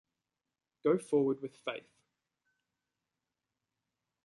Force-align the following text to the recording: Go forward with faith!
Go 0.83 0.97
forward 0.97 1.43
with 1.43 1.55
faith! 1.57 1.93